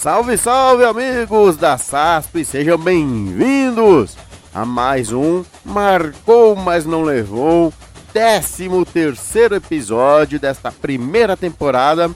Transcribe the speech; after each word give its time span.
Salve, 0.00 0.38
salve, 0.38 0.84
amigos 0.84 1.56
da 1.56 1.76
SASP, 1.76 2.44
sejam 2.44 2.78
bem-vindos 2.78 4.16
a 4.54 4.64
mais 4.64 5.12
um 5.12 5.44
Marcou, 5.64 6.54
mas 6.54 6.86
não 6.86 7.02
levou, 7.02 7.74
13 8.12 8.68
terceiro 8.92 9.56
episódio 9.56 10.38
desta 10.38 10.70
primeira 10.70 11.36
temporada. 11.36 12.08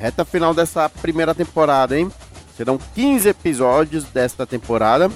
Reta 0.00 0.24
final 0.24 0.52
dessa 0.52 0.88
primeira 0.88 1.32
temporada, 1.32 1.96
hein? 1.96 2.10
Serão 2.56 2.76
15 2.96 3.28
episódios 3.28 4.02
desta 4.06 4.44
temporada. 4.44 5.08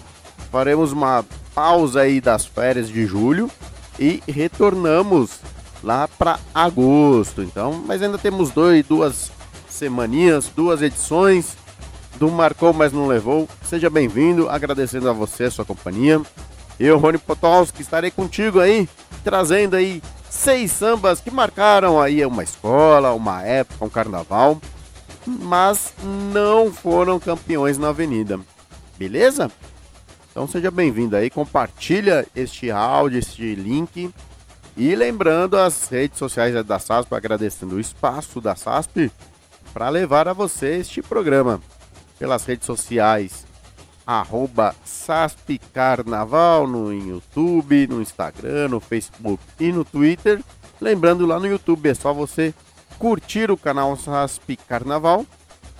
Faremos 0.53 0.93
uma 0.93 1.25
pausa 1.53 2.03
aí 2.03 2.21
das 2.21 2.47
férias 2.47 2.89
de 2.89 3.05
julho 3.05 3.51
e 3.99 4.23
retornamos 4.29 5.41
lá 5.83 6.07
para 6.07 6.39
agosto. 6.55 7.43
Então, 7.43 7.83
mas 7.85 8.01
ainda 8.01 8.17
temos 8.17 8.53
dois, 8.53 8.87
duas 8.87 9.33
semaninhas, 9.69 10.49
duas 10.55 10.83
edições 10.83 11.59
do 12.21 12.31
Marcou, 12.31 12.75
mas 12.75 12.93
não 12.93 13.07
levou. 13.07 13.49
Seja 13.65 13.89
bem-vindo, 13.89 14.47
agradecendo 14.47 15.09
a 15.09 15.13
você 15.13 15.45
a 15.45 15.51
sua 15.51 15.65
companhia. 15.65 16.21
Eu, 16.79 16.99
Rony 16.99 17.17
Potolski, 17.17 17.81
estarei 17.81 18.11
contigo 18.11 18.61
aí, 18.61 18.87
trazendo 19.25 19.75
aí 19.75 20.03
seis 20.29 20.71
sambas 20.71 21.19
que 21.19 21.31
marcaram 21.31 21.99
aí 21.99 22.25
uma 22.27 22.45
escola, 22.45 23.15
uma 23.15 23.43
época, 23.43 23.87
um 23.87 23.89
carnaval, 23.89 24.61
mas 25.27 25.95
não 26.31 26.71
foram 26.71 27.19
campeões 27.19 27.79
na 27.79 27.89
avenida. 27.89 28.39
Beleza? 28.99 29.51
Então 30.31 30.47
seja 30.47 30.71
bem-vindo 30.71 31.17
aí, 31.17 31.31
compartilha 31.31 32.27
este 32.37 32.71
áudio, 32.71 33.19
este 33.19 33.55
link. 33.55 34.13
E 34.77 34.95
lembrando 34.95 35.57
as 35.57 35.89
redes 35.89 36.19
sociais 36.19 36.55
da 36.67 36.79
SASP, 36.79 37.15
agradecendo 37.15 37.77
o 37.77 37.81
espaço 37.81 38.43
da 38.43 38.55
SASP 38.55 39.11
para 39.73 39.89
levar 39.89 40.29
a 40.29 40.35
você 40.35 40.77
este 40.77 41.01
programa. 41.01 41.63
Pelas 42.21 42.45
redes 42.45 42.67
sociais, 42.67 43.47
arroba 44.07 44.75
SASP 44.85 45.59
Carnaval 45.73 46.67
no 46.67 46.93
YouTube, 46.93 47.87
no 47.87 48.03
Instagram, 48.03 48.69
no 48.69 48.79
Facebook 48.79 49.43
e 49.59 49.73
no 49.73 49.87
Twitter. 49.87 50.41
Lembrando 50.79 51.25
lá 51.25 51.41
no 51.41 51.47
YouTube 51.47 51.89
é 51.89 51.95
só 51.95 52.13
você 52.13 52.55
curtir 52.99 53.51
o 53.51 53.57
canal 53.57 53.97
SASP 53.97 54.57
Carnaval 54.57 55.25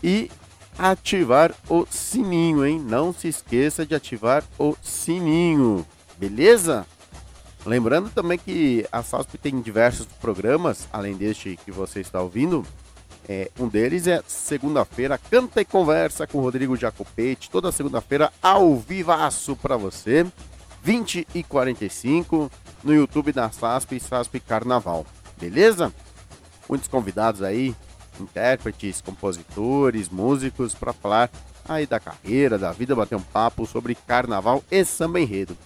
e 0.03 0.31
ativar 0.79 1.55
o 1.69 1.87
sininho, 1.91 2.65
hein? 2.65 2.81
Não 2.81 3.13
se 3.13 3.29
esqueça 3.29 3.85
de 3.85 3.95
ativar 3.95 4.43
o 4.59 4.75
sininho, 4.83 5.87
beleza? 6.17 6.87
Lembrando 7.67 8.09
também 8.09 8.39
que 8.39 8.87
a 8.91 9.03
SASP 9.03 9.37
tem 9.37 9.61
diversos 9.61 10.07
programas, 10.07 10.89
além 10.91 11.15
deste 11.15 11.59
que 11.63 11.71
você 11.71 12.01
está 12.01 12.23
ouvindo. 12.23 12.65
É, 13.33 13.49
um 13.61 13.69
deles 13.69 14.09
é 14.09 14.21
segunda-feira, 14.27 15.17
Canta 15.17 15.61
e 15.61 15.65
Conversa 15.65 16.27
com 16.27 16.41
Rodrigo 16.41 16.77
Jacopete, 16.77 17.49
toda 17.49 17.71
segunda-feira 17.71 18.33
ao 18.43 18.75
vivaço 18.75 19.55
para 19.55 19.77
você, 19.77 20.27
20 20.83 21.29
e 21.33 21.45
45 21.45 22.51
no 22.83 22.93
YouTube 22.93 23.31
da 23.31 23.49
SASP 23.49 24.01
SASP 24.01 24.41
Carnaval, 24.41 25.07
beleza? 25.41 25.93
Muitos 26.69 26.89
convidados 26.89 27.41
aí, 27.41 27.73
intérpretes, 28.19 29.01
compositores, 29.01 30.09
músicos, 30.09 30.75
para 30.75 30.93
falar 30.93 31.31
aí 31.69 31.87
da 31.87 32.01
carreira, 32.01 32.59
da 32.59 32.73
vida, 32.73 32.97
bater 32.97 33.15
um 33.15 33.23
papo 33.23 33.65
sobre 33.65 33.95
carnaval 33.95 34.65
e 34.69 34.85
samba 34.85 35.21
enredo. 35.21 35.57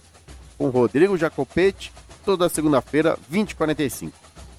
Com 0.55 0.69
Rodrigo 0.69 1.17
Jacopete, 1.17 1.91
toda 2.23 2.47
segunda-feira, 2.47 3.17
20h45. 3.33 4.11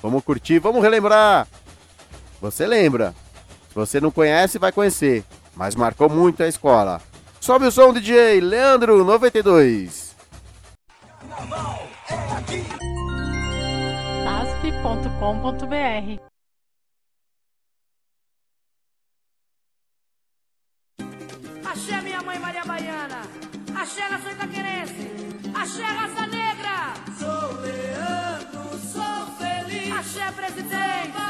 Vamos 0.00 0.22
curtir, 0.22 0.60
vamos 0.60 0.80
relembrar. 0.80 1.48
Você 2.40 2.64
lembra? 2.64 3.12
você 3.74 4.00
não 4.00 4.12
conhece, 4.12 4.56
vai 4.56 4.70
conhecer, 4.70 5.24
mas 5.56 5.74
marcou 5.74 6.08
muito 6.08 6.44
a 6.44 6.48
escola. 6.48 7.02
Sobe 7.40 7.66
o 7.66 7.72
som, 7.72 7.92
DJ 7.92 8.40
Leandro 8.40 9.04
92. 9.04 10.14
asp.com.br 14.86 16.35
Axé, 21.76 22.00
minha 22.00 22.22
mãe 22.22 22.38
Maria 22.38 22.64
Baiana. 22.64 23.20
Axé, 23.78 24.08
nação 24.08 24.32
itaquerense. 24.32 25.10
Axé, 25.54 25.84
raça 25.84 26.26
negra. 26.26 26.94
Sou 27.18 27.60
Leandro, 27.60 28.78
sou 28.78 29.36
feliz. 29.36 29.92
Axé, 29.92 30.32
presidente. 30.32 31.25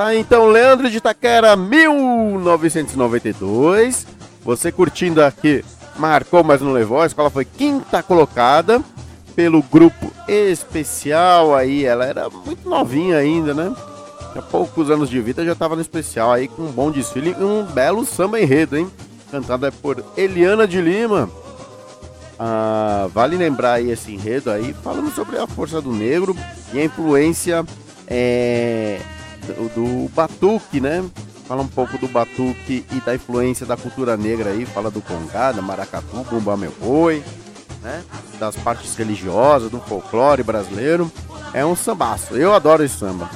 Tá, 0.00 0.14
então, 0.14 0.46
Leandro 0.46 0.88
de 0.88 0.96
Itaquera, 0.96 1.54
1992. 1.54 4.06
Você 4.42 4.72
curtindo 4.72 5.22
aqui, 5.22 5.62
marcou, 5.98 6.42
mas 6.42 6.62
não 6.62 6.72
levou. 6.72 7.02
A 7.02 7.06
escola 7.06 7.28
foi 7.28 7.44
quinta 7.44 8.02
colocada 8.02 8.82
pelo 9.36 9.62
grupo 9.62 10.10
especial 10.26 11.54
aí. 11.54 11.84
Ela 11.84 12.06
era 12.06 12.30
muito 12.30 12.66
novinha 12.66 13.18
ainda, 13.18 13.52
né? 13.52 13.76
Há 14.34 14.40
poucos 14.40 14.90
anos 14.90 15.10
de 15.10 15.20
vida 15.20 15.44
já 15.44 15.52
estava 15.52 15.76
no 15.76 15.82
especial 15.82 16.32
aí 16.32 16.48
com 16.48 16.62
um 16.62 16.72
bom 16.72 16.90
desfile 16.90 17.36
e 17.38 17.44
um 17.44 17.64
belo 17.64 18.06
samba 18.06 18.40
enredo, 18.40 18.78
hein? 18.78 18.90
Cantada 19.30 19.70
por 19.70 20.02
Eliana 20.16 20.66
de 20.66 20.80
Lima. 20.80 21.28
Ah, 22.38 23.06
vale 23.12 23.36
lembrar 23.36 23.74
aí 23.74 23.90
esse 23.90 24.14
enredo 24.14 24.50
aí, 24.50 24.74
falando 24.82 25.14
sobre 25.14 25.36
a 25.36 25.46
força 25.46 25.78
do 25.78 25.92
negro 25.92 26.34
e 26.72 26.78
a 26.78 26.84
influência 26.86 27.62
é, 28.08 28.98
do, 29.74 30.08
batuque, 30.14 30.80
né? 30.80 31.04
Fala 31.46 31.62
um 31.62 31.68
pouco 31.68 31.98
do 31.98 32.06
batuque 32.06 32.84
e 32.92 33.00
da 33.00 33.14
influência 33.14 33.66
da 33.66 33.76
cultura 33.76 34.16
negra 34.16 34.50
aí, 34.50 34.64
fala 34.64 34.90
do 34.90 35.00
congá, 35.00 35.50
da 35.52 35.60
maracatu, 35.60 36.24
bumba 36.30 36.56
meu 36.56 36.72
boi, 36.80 37.22
né? 37.82 38.02
Das 38.38 38.56
partes 38.56 38.94
religiosas, 38.94 39.70
do 39.70 39.80
folclore 39.80 40.42
brasileiro. 40.42 41.10
É 41.52 41.64
um 41.66 41.74
sambaço, 41.74 42.34
eu 42.34 42.54
adoro 42.54 42.84
esse 42.84 42.98
samba. 42.98 43.28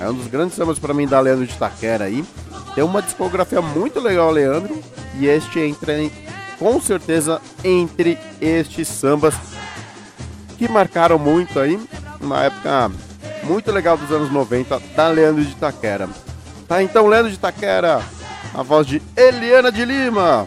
É 0.00 0.08
um 0.08 0.14
dos 0.14 0.26
grandes 0.26 0.56
sambas 0.56 0.78
para 0.78 0.94
mim 0.94 1.06
da 1.06 1.20
Leandro 1.20 1.46
de 1.46 1.54
Taquera 1.54 2.04
aí. 2.04 2.24
Tem 2.74 2.82
uma 2.82 3.02
discografia 3.02 3.60
muito 3.60 4.00
legal, 4.00 4.30
Leandro, 4.30 4.82
e 5.18 5.26
este 5.26 5.60
entra 5.60 6.00
em, 6.00 6.10
com 6.58 6.80
certeza 6.80 7.40
entre 7.62 8.18
estes 8.40 8.88
sambas 8.88 9.34
que 10.56 10.66
marcaram 10.68 11.18
muito 11.18 11.58
aí, 11.60 11.78
uma 12.20 12.44
época 12.44 12.90
muito 13.42 13.70
legal 13.70 13.96
dos 13.96 14.10
anos 14.10 14.30
90 14.30 14.80
da 14.94 15.08
Leandro 15.08 15.44
de 15.44 15.54
Taquera. 15.56 16.08
Tá 16.68 16.82
então, 16.82 17.06
Leandro 17.06 17.30
de 17.30 17.38
Taquera, 17.38 18.02
a 18.54 18.62
voz 18.62 18.86
de 18.86 19.02
Eliana 19.16 19.70
de 19.70 19.84
Lima. 19.84 20.46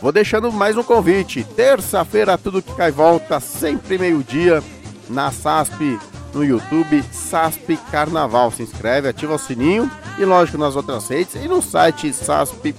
Vou 0.00 0.12
deixando 0.12 0.52
mais 0.52 0.76
um 0.76 0.82
convite. 0.82 1.42
Terça-feira, 1.42 2.38
tudo 2.38 2.62
que 2.62 2.72
cai 2.74 2.90
volta, 2.90 3.40
sempre 3.40 3.98
meio-dia, 3.98 4.62
na 5.08 5.32
SASP, 5.32 5.98
no 6.32 6.44
YouTube, 6.44 7.02
SASP 7.10 7.76
Carnaval. 7.90 8.52
Se 8.52 8.62
inscreve, 8.62 9.08
ativa 9.08 9.34
o 9.34 9.38
sininho 9.38 9.90
e, 10.18 10.24
lógico, 10.24 10.56
nas 10.56 10.76
outras 10.76 11.08
redes 11.08 11.34
e 11.34 11.48
no 11.48 11.60
site 11.60 12.12
sasp.com.br. 12.12 12.78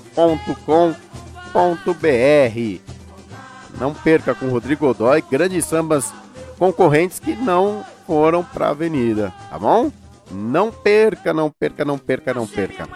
Não 3.80 3.94
perca 3.94 4.34
com 4.34 4.48
Rodrigo 4.48 4.88
Godoy, 4.88 5.22
grandes 5.30 5.66
sambas 5.66 6.14
concorrentes 6.58 7.20
que 7.20 7.36
não 7.36 7.84
foram 8.10 8.44
para 8.44 8.66
a 8.66 8.72
avenida, 8.72 9.32
tá 9.52 9.60
bom? 9.60 9.92
Não 10.32 10.72
perca, 10.72 11.32
não 11.32 11.52
perca, 11.52 11.86
não 11.86 12.00
perca, 12.00 12.34
não 12.34 12.48
perca. 12.48 12.90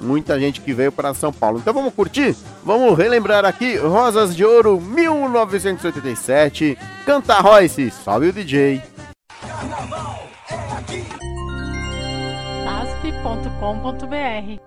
Muita 0.00 0.38
gente 0.38 0.60
que 0.60 0.72
veio 0.72 0.92
para 0.92 1.14
São 1.14 1.32
Paulo. 1.32 1.58
Então 1.58 1.72
vamos 1.72 1.94
curtir? 1.94 2.36
Vamos 2.62 2.96
relembrar 2.96 3.44
aqui 3.44 3.76
Rosas 3.76 4.36
de 4.36 4.44
Ouro 4.44 4.80
1987. 4.80 6.78
Canta 7.06 7.40
Royce, 7.40 7.90
salve 7.90 8.28
o 8.28 8.32
DJ. 8.32 8.82
asp.com.br 12.66 14.60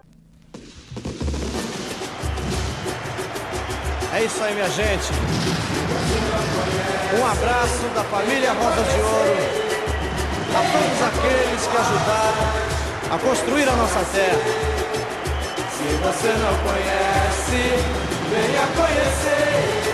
É 4.13 4.23
isso 4.23 4.43
aí, 4.43 4.53
minha 4.55 4.69
gente. 4.69 5.56
Um 7.17 7.25
abraço 7.25 7.87
da 7.95 8.03
família 8.03 8.51
Rosa 8.51 8.83
de 8.83 8.99
Ouro 8.99 9.67
a 10.53 10.61
todos 10.71 11.01
aqueles 11.07 11.67
que 11.67 11.77
ajudaram 11.77 12.47
a 13.11 13.17
construir 13.19 13.69
a 13.69 13.75
nossa 13.75 14.03
terra. 14.13 14.39
Se 15.71 15.83
você 16.03 16.27
não 16.27 16.53
conhece, 16.67 17.61
venha 18.29 18.67
conhecer. 18.75 19.86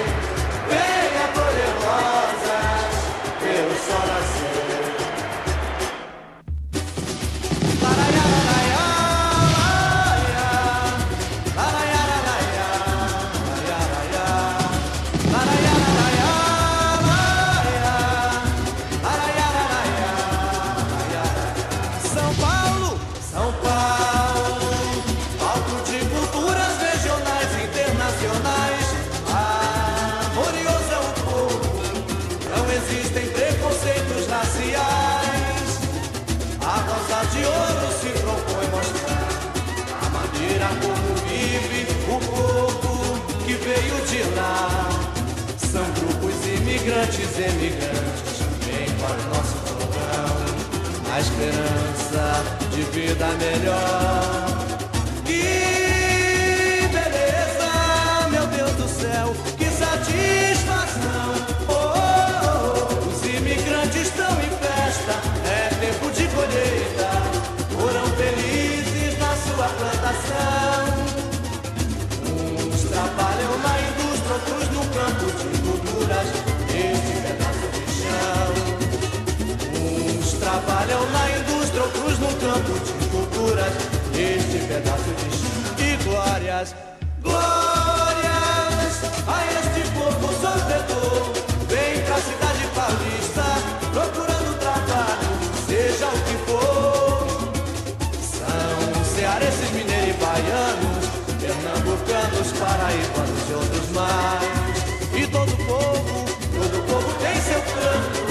Paraíba 102.74 103.22
dos 103.22 103.50
e 103.50 103.54
outros 103.54 103.90
mares. 103.92 104.78
E 105.14 105.28
todo 105.28 105.56
povo, 105.68 106.26
todo 106.58 106.84
povo 106.88 107.14
tem 107.22 107.36
seu 107.42 107.62
canto, 107.62 108.22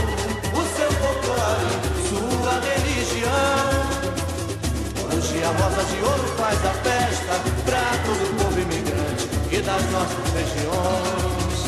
o 0.58 0.62
seu 0.76 0.90
folclore, 0.98 1.70
sua 2.10 2.54
religião. 2.58 3.70
Hoje 5.06 5.44
a 5.44 5.52
rosa 5.62 5.84
de 5.84 5.98
ouro 6.02 6.26
faz 6.36 6.58
a 6.66 6.74
festa 6.82 7.34
pra 7.64 7.86
todo 8.04 8.34
povo 8.36 8.58
imigrante 8.58 9.28
e 9.52 9.62
das 9.62 9.84
nossas 9.92 10.26
regiões. 10.34 11.58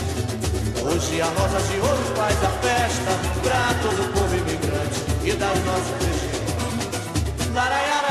Hoje 0.82 1.20
a 1.22 1.26
rosa 1.26 1.60
de 1.68 1.78
ouro 1.78 2.04
faz 2.16 2.42
a 2.42 2.50
festa 2.58 3.12
pra 3.44 3.72
todo 3.82 4.12
povo 4.14 4.34
imigrante 4.34 4.98
e 5.22 5.32
das 5.32 5.58
nossas 5.64 5.94
regiões. 6.02 7.54
Laraiá, 7.54 8.03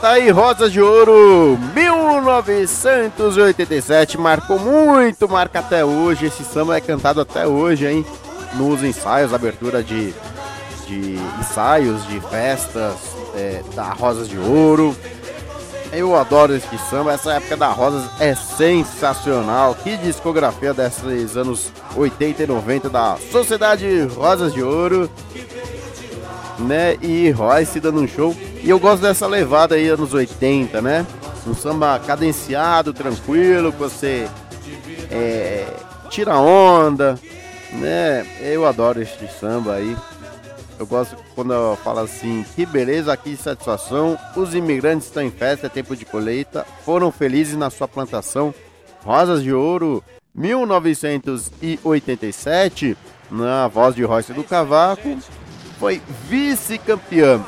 Tá 0.00 0.12
aí, 0.12 0.30
Rosas 0.30 0.72
de 0.72 0.80
Ouro 0.80 1.58
1987, 1.74 4.16
marcou 4.16 4.58
muito, 4.58 5.28
marca 5.28 5.58
até 5.58 5.84
hoje. 5.84 6.24
Esse 6.24 6.42
samba 6.42 6.78
é 6.78 6.80
cantado 6.80 7.20
até 7.20 7.46
hoje, 7.46 7.86
hein? 7.86 8.06
Nos 8.54 8.82
ensaios, 8.82 9.34
abertura 9.34 9.82
de, 9.82 10.14
de 10.86 11.18
ensaios, 11.38 12.06
de 12.06 12.18
festas 12.18 12.94
é, 13.36 13.62
da 13.74 13.92
Rosas 13.92 14.26
de 14.26 14.38
Ouro. 14.38 14.96
Eu 15.92 16.16
adoro 16.16 16.56
esse 16.56 16.78
samba, 16.88 17.12
essa 17.12 17.34
época 17.34 17.58
da 17.58 17.68
Rosas 17.68 18.04
é 18.18 18.34
sensacional. 18.34 19.74
Que 19.74 19.98
discografia 19.98 20.72
desses 20.72 21.36
anos 21.36 21.70
80 21.94 22.44
e 22.44 22.46
90 22.46 22.88
da 22.88 23.18
Sociedade 23.30 24.08
Rosas 24.16 24.54
de 24.54 24.62
Ouro 24.62 25.10
né? 26.60 26.96
E 27.00 27.30
Royce 27.30 27.80
dando 27.80 28.00
um 28.00 28.08
show. 28.08 28.34
E 28.62 28.68
eu 28.68 28.78
gosto 28.78 29.00
dessa 29.02 29.26
levada 29.26 29.74
aí, 29.74 29.88
anos 29.88 30.12
80, 30.12 30.82
né? 30.82 31.06
Um 31.46 31.54
samba 31.54 31.98
cadenciado, 31.98 32.92
tranquilo, 32.92 33.72
que 33.72 33.78
você 33.78 34.28
é, 35.10 35.66
tira 36.10 36.36
onda, 36.36 37.18
né? 37.72 38.26
Eu 38.40 38.66
adoro 38.66 39.00
este 39.00 39.26
samba 39.28 39.76
aí. 39.76 39.96
Eu 40.78 40.86
gosto 40.86 41.16
quando 41.34 41.52
eu 41.52 41.76
falo 41.82 41.98
assim, 42.00 42.44
que 42.54 42.66
beleza, 42.66 43.16
que 43.16 43.34
satisfação. 43.36 44.18
Os 44.36 44.54
imigrantes 44.54 45.06
estão 45.06 45.22
em 45.22 45.30
festa, 45.30 45.66
é 45.66 45.70
tempo 45.70 45.96
de 45.96 46.04
colheita. 46.04 46.66
Foram 46.84 47.10
felizes 47.10 47.56
na 47.56 47.70
sua 47.70 47.88
plantação. 47.88 48.54
Rosas 49.04 49.42
de 49.42 49.52
Ouro, 49.52 50.04
1987, 50.34 52.96
na 53.30 53.68
voz 53.68 53.94
de 53.94 54.02
Royce 54.04 54.32
do 54.32 54.42
Cavaco 54.44 55.18
foi 55.78 56.00
vice-campeã. 56.28 57.40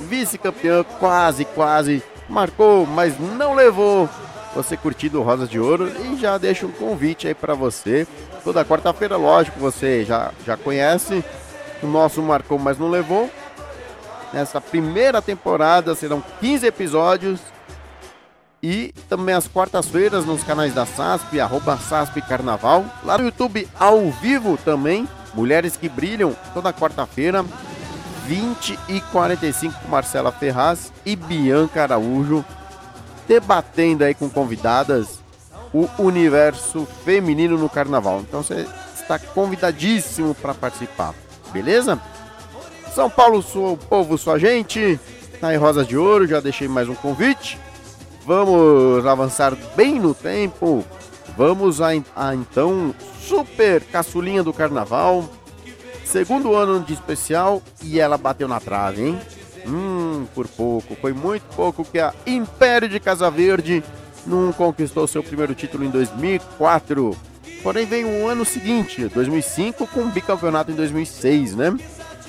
Vice-campeã, 0.00 0.84
quase, 0.98 1.44
quase. 1.44 2.02
Marcou, 2.28 2.86
mas 2.86 3.18
não 3.18 3.54
levou. 3.54 4.08
Você 4.54 4.76
curtindo 4.76 5.22
Rosas 5.22 5.48
de 5.48 5.60
Ouro 5.60 5.88
e 5.88 6.16
já 6.16 6.36
deixa 6.36 6.66
um 6.66 6.72
convite 6.72 7.28
aí 7.28 7.34
para 7.34 7.54
você. 7.54 8.06
Toda 8.42 8.64
quarta-feira, 8.64 9.16
lógico, 9.16 9.60
você 9.60 10.04
já, 10.04 10.32
já 10.44 10.56
conhece. 10.56 11.24
O 11.82 11.86
nosso 11.86 12.20
marcou, 12.22 12.58
mas 12.58 12.78
não 12.78 12.88
levou. 12.88 13.30
Nessa 14.32 14.60
primeira 14.60 15.20
temporada 15.22 15.94
serão 15.94 16.22
15 16.40 16.66
episódios. 16.66 17.40
E 18.62 18.92
também 19.08 19.34
às 19.34 19.48
quartas-feiras 19.48 20.26
nos 20.26 20.42
canais 20.42 20.74
da 20.74 20.84
SASP, 20.84 21.40
arroba 21.40 21.78
SASP 21.78 22.20
Carnaval. 22.20 22.84
Lá 23.04 23.16
no 23.16 23.24
YouTube, 23.24 23.66
ao 23.78 24.10
vivo 24.10 24.58
também. 24.64 25.08
Mulheres 25.32 25.76
que 25.76 25.88
Brilham, 25.88 26.36
toda 26.52 26.72
quarta-feira, 26.72 27.44
20 28.30 28.78
e 28.88 29.00
45 29.00 29.80
com 29.80 29.88
Marcela 29.88 30.30
Ferraz 30.30 30.92
e 31.04 31.16
Bianca 31.16 31.82
Araújo, 31.82 32.44
debatendo 33.26 34.04
aí 34.04 34.14
com 34.14 34.30
convidadas 34.30 35.18
o 35.74 35.88
universo 35.98 36.86
feminino 37.04 37.58
no 37.58 37.68
carnaval. 37.68 38.20
Então 38.20 38.40
você 38.40 38.68
está 38.94 39.18
convidadíssimo 39.18 40.32
para 40.32 40.54
participar, 40.54 41.12
beleza? 41.52 42.00
São 42.94 43.10
Paulo, 43.10 43.42
sou 43.42 43.76
povo, 43.76 44.16
sua 44.16 44.38
gente. 44.38 45.00
Tá 45.40 45.48
aí 45.48 45.56
Rosas 45.56 45.88
de 45.88 45.96
Ouro, 45.96 46.24
já 46.24 46.38
deixei 46.38 46.68
mais 46.68 46.88
um 46.88 46.94
convite. 46.94 47.58
Vamos 48.24 49.04
avançar 49.06 49.56
bem 49.74 49.98
no 49.98 50.14
tempo. 50.14 50.84
Vamos 51.36 51.80
a, 51.80 51.88
a 52.14 52.32
então 52.32 52.94
super 53.26 53.82
caçulinha 53.82 54.44
do 54.44 54.52
carnaval. 54.52 55.28
Segundo 56.10 56.56
ano 56.56 56.80
de 56.80 56.92
especial 56.92 57.62
e 57.84 58.00
ela 58.00 58.18
bateu 58.18 58.48
na 58.48 58.58
trave, 58.58 59.00
hein? 59.00 59.20
Hum, 59.64 60.26
por 60.34 60.48
pouco. 60.48 60.96
Foi 60.96 61.12
muito 61.12 61.44
pouco 61.54 61.84
que 61.84 62.00
a 62.00 62.12
Império 62.26 62.88
de 62.88 62.98
Casa 62.98 63.30
Verde 63.30 63.80
não 64.26 64.52
conquistou 64.52 65.06
seu 65.06 65.22
primeiro 65.22 65.54
título 65.54 65.84
em 65.84 65.88
2004. 65.90 67.16
Porém, 67.62 67.86
vem 67.86 68.04
o 68.04 68.26
ano 68.26 68.44
seguinte, 68.44 69.06
2005, 69.06 69.86
com 69.86 70.00
o 70.00 70.10
bicampeonato 70.10 70.72
em 70.72 70.74
2006, 70.74 71.54
né? 71.54 71.76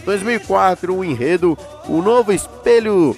2004, 0.06 0.96
o 0.96 1.04
enredo, 1.04 1.58
o 1.88 2.04
novo 2.04 2.32
espelho 2.32 3.18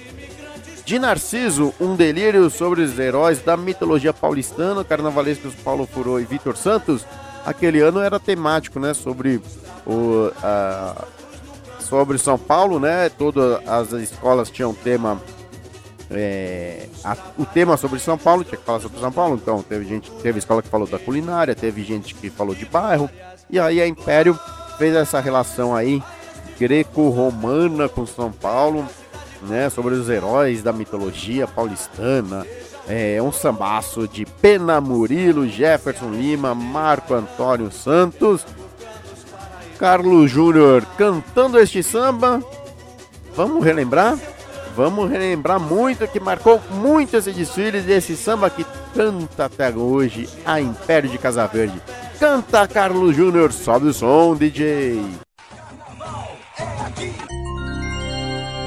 de 0.86 0.98
Narciso, 0.98 1.74
um 1.78 1.94
delírio 1.94 2.48
sobre 2.48 2.80
os 2.80 2.98
heróis 2.98 3.42
da 3.42 3.54
mitologia 3.54 4.14
paulistana, 4.14 4.82
carnavalescos 4.82 5.54
Paulo 5.56 5.86
Furô 5.86 6.18
e 6.18 6.24
Vitor 6.24 6.56
Santos. 6.56 7.04
Aquele 7.44 7.80
ano 7.80 8.00
era 8.00 8.18
temático, 8.18 8.80
né? 8.80 8.94
Sobre 8.94 9.40
o, 9.86 10.30
a, 10.42 11.04
sobre 11.80 12.18
São 12.18 12.38
Paulo, 12.38 12.80
né? 12.80 13.08
Todas 13.08 13.66
as 13.68 13.92
escolas 13.92 14.50
tinham 14.50 14.74
tema. 14.74 15.20
É, 16.10 16.86
a, 17.02 17.16
o 17.38 17.44
tema 17.46 17.76
sobre 17.76 17.98
São 17.98 18.16
Paulo, 18.16 18.44
tinha 18.44 18.58
que 18.58 18.64
falar 18.64 18.80
sobre 18.80 19.00
São 19.00 19.10
Paulo, 19.10 19.38
então 19.40 19.62
teve 19.62 19.84
gente, 19.84 20.10
teve 20.22 20.38
escola 20.38 20.62
que 20.62 20.68
falou 20.68 20.86
da 20.86 20.98
culinária, 20.98 21.54
teve 21.54 21.82
gente 21.82 22.14
que 22.14 22.28
falou 22.28 22.54
de 22.54 22.66
bairro, 22.66 23.08
e 23.50 23.58
aí 23.58 23.80
a 23.80 23.88
Império 23.88 24.38
fez 24.76 24.94
essa 24.94 25.18
relação 25.18 25.74
aí 25.74 26.02
greco-romana 26.58 27.88
com 27.88 28.06
São 28.06 28.30
Paulo, 28.30 28.86
né? 29.42 29.68
Sobre 29.70 29.94
os 29.94 30.08
heróis 30.08 30.62
da 30.62 30.72
mitologia 30.72 31.46
paulistana. 31.46 32.46
É 32.88 33.20
um 33.22 33.32
sambaço 33.32 34.06
de 34.06 34.26
Pena 34.26 34.80
Murilo, 34.80 35.48
Jefferson 35.48 36.10
Lima, 36.10 36.54
Marco 36.54 37.14
Antônio 37.14 37.72
Santos 37.72 38.44
Carlos 39.78 40.30
Júnior 40.30 40.84
cantando 40.96 41.58
este 41.58 41.82
samba. 41.82 42.42
Vamos 43.34 43.64
relembrar? 43.64 44.18
Vamos 44.76 45.10
relembrar 45.10 45.60
muito 45.60 46.06
que 46.08 46.18
marcou 46.18 46.60
muito 46.70 47.16
esse 47.16 47.32
desfile 47.32 47.80
desse 47.80 48.16
samba 48.16 48.50
que 48.50 48.66
canta 48.94 49.44
até 49.44 49.70
hoje 49.70 50.28
a 50.44 50.60
Império 50.60 51.08
de 51.08 51.18
Casa 51.18 51.46
Verde. 51.46 51.80
Canta 52.18 52.66
Carlos 52.66 53.14
Júnior, 53.14 53.52
sobe 53.52 53.88
o 53.88 53.94
som, 53.94 54.34
DJ. 54.34 55.00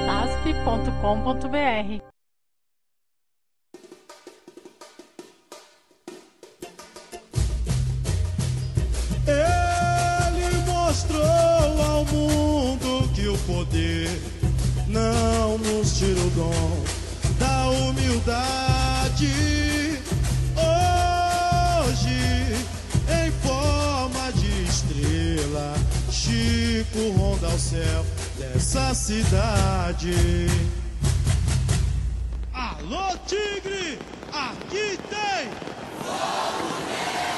asp.com.br 0.08 2.17
poder 13.48 14.10
não 14.88 15.58
nos 15.58 15.98
tira 15.98 16.20
o 16.20 16.30
dom 16.32 16.84
da 17.40 17.70
humildade. 17.70 19.32
Hoje, 21.88 22.20
em 23.10 23.32
forma 23.48 24.32
de 24.34 24.64
estrela, 24.66 25.76
Chico 26.12 27.10
ronda 27.18 27.48
o 27.48 27.60
céu 27.60 28.06
dessa 28.38 28.94
cidade. 28.94 30.48
Alô, 32.54 33.18
tigre! 33.26 33.98
Aqui 34.34 35.00
tem! 35.10 35.50
Parabéns, 36.06 37.37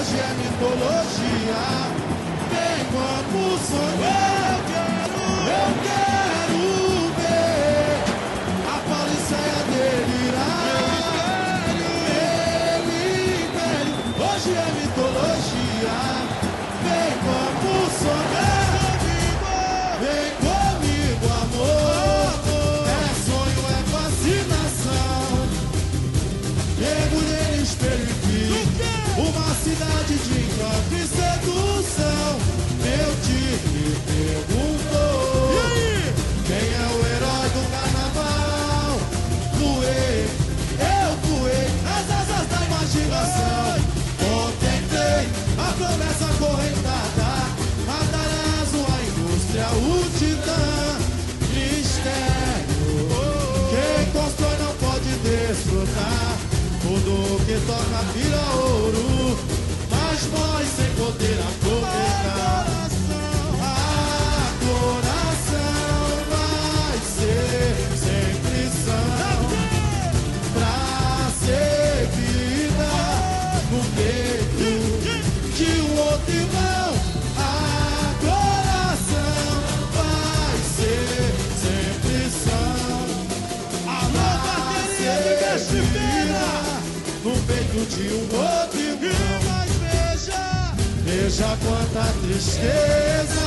hoje 0.00 0.18
é 0.18 0.32
mitologia. 0.34 1.60
Vem, 2.50 2.86
vamos 2.92 3.60
sonhar. 3.60 4.19
Toca 57.70 58.02
vira 58.14 58.40
ouro, 58.56 59.38
mas 59.90 60.28
nós 60.32 60.68
sem 60.68 60.90
poder 60.96 61.38
aproveitar. 61.40 61.69
De 88.00 88.14
um 88.14 88.22
outro 88.40 88.80
irmão. 88.80 89.40
Mas 89.46 89.70
veja, 89.84 90.72
veja 91.04 91.58
quanta 91.62 92.04
tristeza. 92.22 93.46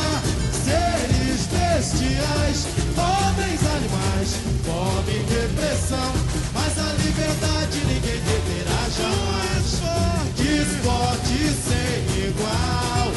Seres 0.64 1.48
bestiais, 1.48 2.68
homens, 2.98 3.62
animais, 3.76 4.30
fome 4.64 5.14
e 5.14 5.24
depressão. 5.24 6.14
Mas 6.54 6.78
a 6.78 6.94
liberdade 7.04 7.80
ninguém 7.86 8.22
deterá 8.22 8.84
jamais. 8.98 9.34
Esporte 10.44 11.40
sem 11.66 12.28
igual, 12.28 13.12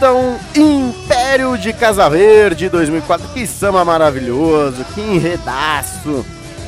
então, 0.00 0.38
Império 0.56 1.58
de 1.58 1.74
Casa 1.74 2.08
Verde 2.08 2.70
2004, 2.70 3.28
que 3.34 3.46
samba 3.46 3.84
maravilhoso, 3.84 4.82
que 4.94 5.00
enredaço, 5.02 6.24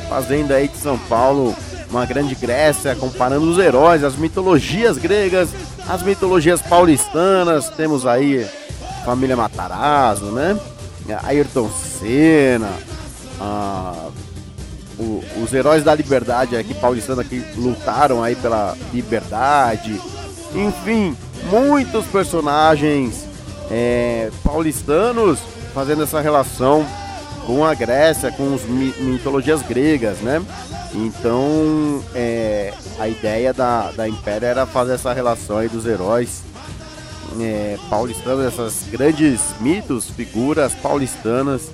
fazendo 0.07 0.51
aí 0.51 0.67
de 0.67 0.77
São 0.77 0.99
Paulo 0.99 1.55
uma 1.89 2.05
grande 2.05 2.35
Grécia, 2.35 2.95
comparando 2.95 3.49
os 3.49 3.57
heróis, 3.57 4.03
as 4.03 4.15
mitologias 4.15 4.99
gregas, 4.99 5.49
as 5.89 6.03
mitologias 6.03 6.61
paulistanas, 6.61 7.69
temos 7.69 8.05
aí 8.05 8.45
família 9.03 9.35
Matarazzo, 9.35 10.25
né? 10.25 10.55
Ayrton 11.23 11.71
Senna, 11.71 12.69
o- 14.99 15.23
os 15.43 15.51
heróis 15.51 15.83
da 15.83 15.95
liberdade 15.95 16.55
aqui 16.55 16.75
paulistana 16.75 17.23
que 17.23 17.43
lutaram 17.57 18.21
aí 18.21 18.35
pela 18.35 18.77
liberdade. 18.93 19.99
Enfim, 20.53 21.17
muitos 21.49 22.05
personagens 22.07 23.25
é, 23.69 24.31
paulistanos 24.43 25.39
fazendo 25.73 26.03
essa 26.03 26.21
relação 26.21 26.85
com 27.45 27.65
a 27.65 27.73
Grécia, 27.73 28.31
com 28.31 28.53
as 28.53 28.63
mitologias 28.63 29.61
gregas, 29.61 30.19
né? 30.19 30.41
Então, 30.93 32.03
é, 32.13 32.73
a 32.99 33.07
ideia 33.07 33.53
da, 33.53 33.91
da 33.91 34.07
Império 34.07 34.47
era 34.47 34.65
fazer 34.65 34.93
essa 34.93 35.11
relação 35.11 35.57
aí 35.57 35.67
dos 35.67 35.85
heróis 35.85 36.43
é, 37.41 37.77
paulistanos, 37.89 38.45
essas 38.45 38.83
grandes 38.91 39.41
mitos, 39.59 40.09
figuras 40.09 40.73
paulistanas 40.75 41.71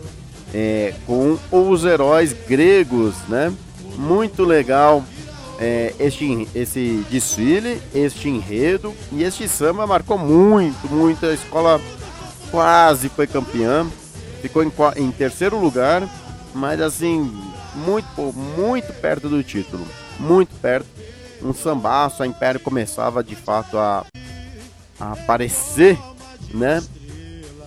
é, 0.53 0.93
com 1.05 1.37
os 1.51 1.83
heróis 1.83 2.33
gregos, 2.47 3.15
né? 3.27 3.53
Muito 3.97 4.43
legal 4.43 5.03
é, 5.59 5.93
este, 5.99 6.47
esse 6.55 7.05
desfile, 7.09 7.81
este 7.93 8.29
enredo 8.29 8.95
e 9.11 9.23
este 9.23 9.47
samba 9.47 9.85
marcou 9.85 10.17
muito, 10.17 10.87
muito. 10.87 11.25
A 11.25 11.33
escola 11.33 11.81
quase 12.49 13.09
foi 13.09 13.27
campeã, 13.27 13.85
ficou 14.41 14.63
em, 14.63 14.71
em 14.95 15.11
terceiro 15.11 15.59
lugar, 15.59 16.07
mas 16.53 16.79
assim, 16.79 17.29
muito, 17.75 18.33
muito 18.57 18.93
perto 19.01 19.27
do 19.27 19.43
título, 19.43 19.85
muito 20.17 20.55
perto. 20.61 20.87
Um 21.41 21.53
sambaço, 21.53 22.23
a 22.23 22.27
Império 22.27 22.59
começava 22.59 23.23
de 23.23 23.35
fato 23.35 23.77
a, 23.77 24.05
a 24.99 25.11
aparecer, 25.13 25.97
né? 26.53 26.81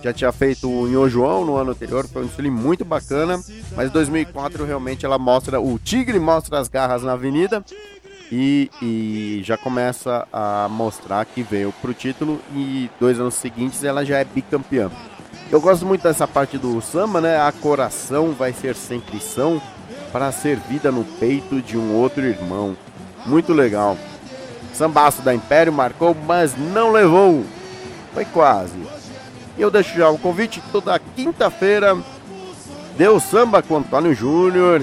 Já 0.03 0.11
tinha 0.11 0.31
feito 0.33 0.69
o 0.69 0.85
Nho 0.85 1.07
João 1.07 1.45
no 1.45 1.55
ano 1.55 1.71
anterior, 1.71 2.05
foi 2.05 2.23
um 2.23 2.25
desfile 2.25 2.51
muito 2.51 2.83
bacana, 2.83 3.41
mas 3.73 3.89
2004 3.89 4.65
realmente 4.65 5.05
ela 5.05 5.17
mostra, 5.17 5.61
o 5.61 5.79
Tigre 5.79 6.19
mostra 6.19 6.59
as 6.59 6.67
garras 6.67 7.03
na 7.03 7.13
avenida 7.13 7.63
e, 8.29 8.69
e 8.81 9.41
já 9.45 9.57
começa 9.57 10.27
a 10.33 10.67
mostrar 10.69 11.23
que 11.23 11.41
veio 11.41 11.73
pro 11.81 11.93
título 11.93 12.41
e 12.53 12.89
dois 12.99 13.17
anos 13.17 13.35
seguintes 13.35 13.81
ela 13.81 14.03
já 14.03 14.17
é 14.17 14.25
bicampeã. 14.25 14.91
Eu 15.49 15.61
gosto 15.61 15.85
muito 15.85 16.01
dessa 16.01 16.27
parte 16.27 16.57
do 16.57 16.81
samba, 16.81 17.21
né? 17.21 17.37
A 17.39 17.51
coração 17.51 18.33
vai 18.33 18.51
ser 18.51 18.75
sempre 18.75 19.21
são 19.21 19.61
para 20.11 20.31
ser 20.31 20.57
vida 20.57 20.91
no 20.91 21.05
peito 21.05 21.61
de 21.61 21.77
um 21.77 21.93
outro 21.93 22.25
irmão. 22.25 22.75
Muito 23.25 23.53
legal. 23.53 23.97
Sambaço 24.73 25.21
da 25.21 25.33
Império 25.33 25.71
marcou, 25.71 26.13
mas 26.27 26.57
não 26.57 26.91
levou. 26.91 27.45
Foi 28.13 28.25
quase. 28.25 28.73
E 29.57 29.61
eu 29.61 29.69
deixo 29.69 29.97
já 29.97 30.09
o 30.09 30.17
convite 30.17 30.61
toda 30.71 30.99
quinta-feira. 31.15 31.97
Deu 32.97 33.19
samba 33.19 33.61
com 33.61 33.77
Antônio 33.77 34.13
Júnior. 34.13 34.81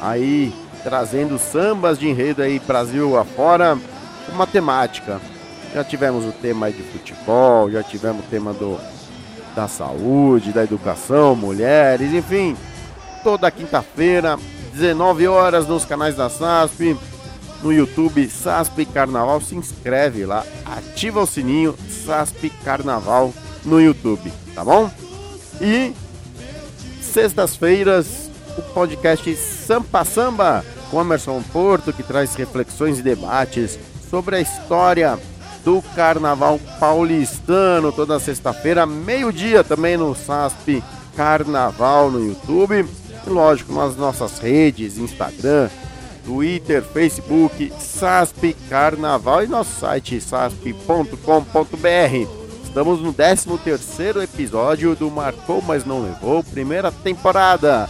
Aí 0.00 0.52
trazendo 0.82 1.38
sambas 1.38 1.98
de 1.98 2.08
enredo 2.08 2.42
aí 2.42 2.58
Brasil 2.58 3.16
afora 3.16 3.78
com 4.26 4.32
matemática. 4.32 5.20
Já 5.72 5.82
tivemos 5.82 6.24
o 6.24 6.32
tema 6.32 6.66
aí 6.66 6.72
de 6.72 6.82
futebol, 6.82 7.70
já 7.70 7.82
tivemos 7.82 8.24
o 8.24 8.28
tema 8.28 8.52
do 8.52 8.78
da 9.54 9.68
saúde, 9.68 10.52
da 10.52 10.64
educação, 10.64 11.36
mulheres, 11.36 12.12
enfim. 12.12 12.56
Toda 13.22 13.50
quinta-feira, 13.50 14.38
19 14.72 15.28
horas 15.28 15.66
nos 15.66 15.84
canais 15.84 16.16
da 16.16 16.28
SASP, 16.28 16.96
no 17.62 17.72
YouTube 17.72 18.28
SASP 18.28 18.86
Carnaval, 18.86 19.40
se 19.40 19.54
inscreve 19.54 20.24
lá, 20.24 20.44
ativa 20.64 21.20
o 21.20 21.26
sininho 21.26 21.74
SASP 22.04 22.50
Carnaval 22.64 23.32
no 23.64 23.80
YouTube, 23.80 24.32
tá 24.54 24.64
bom? 24.64 24.90
E 25.60 25.92
sextas-feiras, 27.00 28.30
o 28.56 28.62
podcast 28.74 29.34
Sampa 29.36 30.04
Samba 30.04 30.64
com 30.90 31.00
Emerson 31.00 31.42
Porto, 31.52 31.92
que 31.92 32.02
traz 32.02 32.34
reflexões 32.34 32.98
e 32.98 33.02
debates 33.02 33.78
sobre 34.10 34.36
a 34.36 34.40
história 34.40 35.18
do 35.64 35.80
Carnaval 35.94 36.60
Paulistano, 36.78 37.90
toda 37.90 38.20
sexta-feira, 38.20 38.84
meio-dia 38.84 39.64
também 39.64 39.96
no 39.96 40.14
SASP 40.14 40.82
Carnaval 41.16 42.10
no 42.10 42.26
YouTube. 42.26 42.84
E 43.26 43.30
lógico, 43.30 43.72
nas 43.72 43.96
nossas 43.96 44.38
redes, 44.38 44.98
Instagram, 44.98 45.70
Twitter, 46.24 46.82
Facebook, 46.82 47.72
SASP 47.78 48.54
Carnaval 48.68 49.44
e 49.44 49.46
nosso 49.46 49.80
site 49.80 50.20
sasp.com.br. 50.20 52.41
Estamos 52.72 53.02
no 53.02 53.12
13º 53.12 54.22
episódio 54.22 54.96
do 54.96 55.10
Marcou, 55.10 55.60
mas 55.60 55.84
não 55.84 56.00
levou, 56.00 56.42
primeira 56.42 56.90
temporada. 56.90 57.86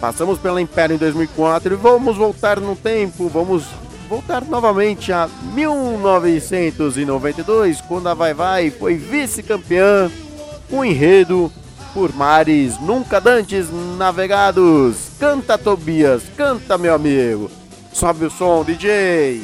Passamos 0.00 0.38
pela 0.38 0.60
Império 0.60 0.94
em 0.94 0.96
2004 0.96 1.74
e 1.74 1.76
vamos 1.76 2.16
voltar 2.16 2.60
no 2.60 2.76
tempo, 2.76 3.28
vamos 3.28 3.64
voltar 4.08 4.44
novamente 4.44 5.12
a 5.12 5.28
1992, 5.54 7.80
quando 7.80 8.08
a 8.08 8.14
Vai 8.14 8.32
Vai 8.32 8.70
foi 8.70 8.94
vice-campeã, 8.94 10.08
com 10.70 10.84
enredo 10.84 11.50
por 11.92 12.14
mares 12.14 12.80
nunca 12.80 13.20
dantes 13.20 13.66
navegados. 13.96 15.08
Canta 15.18 15.58
Tobias, 15.58 16.22
canta 16.36 16.78
meu 16.78 16.94
amigo. 16.94 17.50
Sobe 17.92 18.26
o 18.26 18.30
som, 18.30 18.62
DJ 18.62 19.42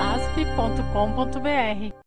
asp.com.br. 0.00 1.99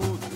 e 0.00 0.31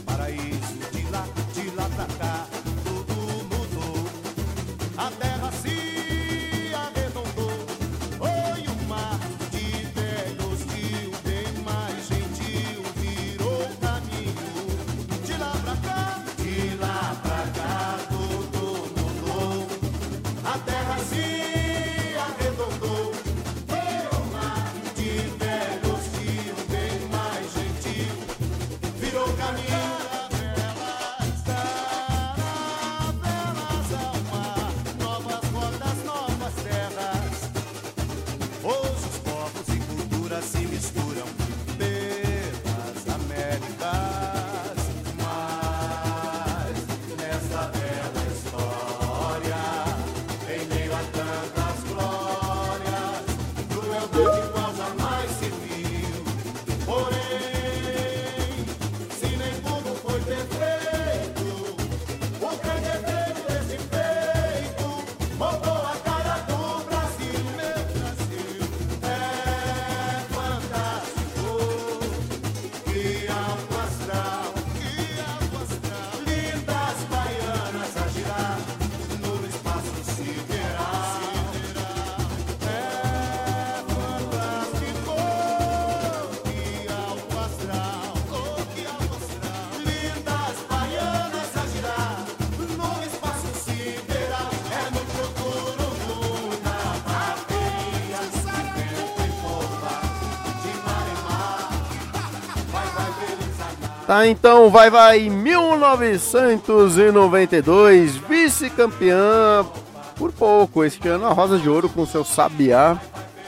Tá, 104.07 104.27
então, 104.29 104.71
vai, 104.71 104.88
vai, 104.88 105.29
1992, 105.29 108.16
vice-campeã 108.16 109.66
por 110.14 110.31
pouco. 110.31 110.85
Este 110.85 111.09
ano 111.09 111.27
a 111.27 111.33
Rosa 111.33 111.59
de 111.59 111.69
Ouro 111.69 111.88
com 111.88 112.07
seu 112.07 112.25
Sabiá, 112.25 112.97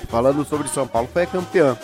falando 0.08 0.44
sobre 0.44 0.66
São 0.66 0.84
Paulo, 0.84 1.08
foi 1.12 1.26
campeã. 1.26 1.78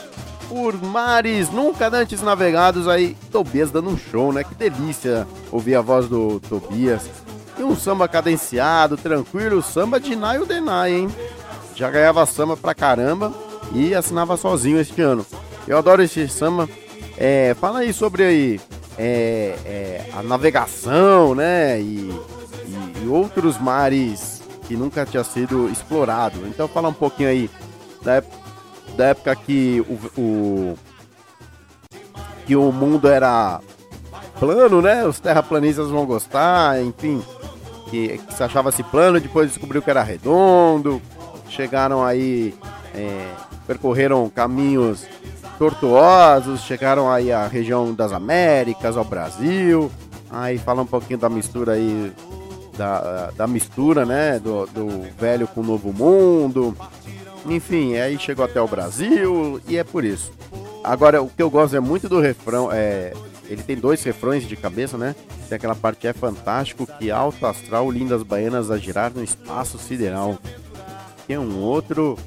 Por 0.48 0.74
mares 0.82 1.50
nunca 1.50 1.88
antes 1.88 2.20
navegados, 2.20 2.88
aí 2.88 3.16
Tobias 3.30 3.70
dando 3.70 3.90
um 3.90 3.96
show, 3.96 4.32
né? 4.32 4.42
Que 4.42 4.56
delícia 4.56 5.24
ouvir 5.52 5.76
a 5.76 5.80
voz 5.80 6.08
do 6.08 6.40
Tobias. 6.40 7.08
E 7.56 7.62
um 7.62 7.76
samba 7.76 8.08
cadenciado, 8.08 8.96
tranquilo, 8.96 9.62
samba 9.62 10.00
de 10.00 10.16
Naio 10.16 10.46
Denai, 10.46 10.92
hein? 10.92 11.08
Já 11.76 11.88
ganhava 11.90 12.26
samba 12.26 12.56
pra 12.56 12.74
caramba 12.74 13.32
e 13.72 13.94
assinava 13.94 14.36
sozinho 14.36 14.80
este 14.80 15.00
ano. 15.00 15.24
Eu 15.66 15.78
adoro 15.78 16.02
esse 16.02 16.28
samba. 16.28 16.68
É, 17.16 17.54
fala 17.60 17.80
aí 17.80 17.92
sobre 17.92 18.22
aí, 18.24 18.60
é, 18.98 19.56
é, 19.64 20.10
a 20.16 20.22
navegação, 20.22 21.34
né? 21.34 21.80
E, 21.80 22.10
e- 22.66 23.04
e 23.04 23.08
outros 23.08 23.58
mares 23.58 24.42
que 24.66 24.76
nunca 24.76 25.04
tinha 25.06 25.22
sido 25.24 25.68
explorado. 25.70 26.46
Então 26.46 26.66
fala 26.66 26.88
um 26.88 26.92
pouquinho 26.94 27.28
aí 27.28 27.50
da, 28.02 28.22
da 28.96 29.04
época 29.06 29.36
que 29.36 29.84
o, 29.88 30.20
o- 30.20 30.78
que 32.46 32.56
o 32.56 32.70
mundo 32.72 33.08
era 33.08 33.60
plano, 34.38 34.82
né? 34.82 35.04
Os 35.06 35.20
terraplanistas 35.20 35.88
vão 35.90 36.04
gostar, 36.04 36.82
enfim, 36.82 37.22
que, 37.90 38.18
que 38.18 38.34
se 38.34 38.42
achava-se 38.42 38.82
plano, 38.82 39.20
depois 39.20 39.50
descobriu 39.50 39.80
que 39.80 39.90
era 39.90 40.02
redondo. 40.02 41.00
Chegaram 41.48 42.02
aí, 42.04 42.54
é, 42.94 43.28
percorreram 43.66 44.28
caminhos 44.28 45.06
tortuosos, 45.58 46.62
chegaram 46.62 47.10
aí 47.10 47.32
à 47.32 47.46
região 47.46 47.94
das 47.94 48.12
Américas, 48.12 48.96
ao 48.96 49.04
Brasil. 49.04 49.90
Aí 50.30 50.58
fala 50.58 50.82
um 50.82 50.86
pouquinho 50.86 51.18
da 51.18 51.28
mistura 51.28 51.72
aí, 51.72 52.12
da, 52.76 53.30
da 53.36 53.46
mistura, 53.46 54.04
né? 54.04 54.38
Do, 54.38 54.66
do 54.66 55.02
velho 55.18 55.46
com 55.46 55.60
o 55.60 55.64
novo 55.64 55.92
mundo. 55.92 56.76
Enfim, 57.46 57.96
aí 57.96 58.18
chegou 58.18 58.44
até 58.44 58.60
o 58.60 58.66
Brasil 58.66 59.60
e 59.68 59.76
é 59.76 59.84
por 59.84 60.04
isso. 60.04 60.32
Agora, 60.82 61.22
o 61.22 61.28
que 61.28 61.42
eu 61.42 61.50
gosto 61.50 61.76
é 61.76 61.80
muito 61.80 62.08
do 62.08 62.20
refrão, 62.20 62.70
é, 62.72 63.12
ele 63.48 63.62
tem 63.62 63.76
dois 63.76 64.02
refrões 64.02 64.46
de 64.46 64.56
cabeça, 64.56 64.98
né? 64.98 65.14
Tem 65.48 65.56
aquela 65.56 65.74
parte 65.74 66.06
é 66.06 66.12
fantástico, 66.12 66.86
que 66.86 67.10
alto 67.10 67.46
astral, 67.46 67.90
lindas 67.90 68.22
baianas 68.22 68.70
a 68.70 68.78
girar 68.78 69.12
no 69.14 69.22
espaço 69.22 69.78
sideral. 69.78 70.38
Tem 71.26 71.38
um 71.38 71.60
outro 71.60 72.18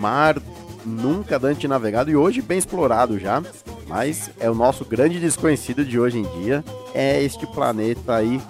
mar 0.00 0.40
nunca 0.84 1.40
antes 1.42 1.68
navegado 1.68 2.08
e 2.10 2.16
hoje 2.16 2.40
bem 2.40 2.56
explorado 2.56 3.18
já, 3.18 3.42
mas 3.86 4.30
é 4.40 4.50
o 4.50 4.54
nosso 4.54 4.82
grande 4.84 5.20
desconhecido 5.20 5.84
de 5.84 6.00
hoje 6.00 6.18
em 6.18 6.22
dia, 6.40 6.64
é 6.94 7.22
este 7.22 7.46
planeta 7.46 8.16
aí 8.16 8.40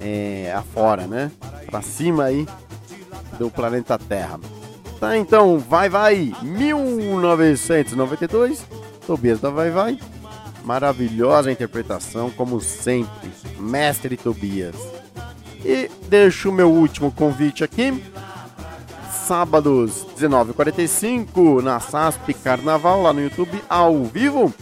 é, 0.00 0.52
afora, 0.52 1.06
né? 1.06 1.30
Pra 1.66 1.80
cima 1.80 2.24
aí 2.24 2.44
do 3.38 3.48
planeta 3.50 3.96
Terra. 3.96 4.40
Tá, 4.98 5.16
então, 5.16 5.60
vai, 5.60 5.88
vai, 5.88 6.32
1992, 6.42 8.66
Tobias 9.06 9.40
da 9.40 9.48
Vai, 9.48 9.70
vai. 9.70 9.96
Maravilhosa 10.64 11.52
interpretação, 11.52 12.30
como 12.30 12.60
sempre, 12.60 13.30
mestre 13.58 14.16
Tobias. 14.16 14.74
E 15.64 15.88
deixo 16.08 16.50
o 16.50 16.52
meu 16.52 16.68
último 16.70 17.12
convite 17.12 17.64
aqui. 17.64 18.02
Sábados, 19.30 20.04
19h45, 20.18 21.62
na 21.62 21.78
SASP 21.78 22.34
Carnaval, 22.34 23.00
lá 23.00 23.12
no 23.12 23.22
YouTube, 23.22 23.62
ao 23.68 24.02
vivo. 24.02 24.52